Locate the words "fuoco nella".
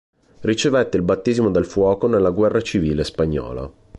1.67-2.31